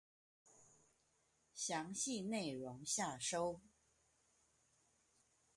[1.55, 3.61] 詳細內容下收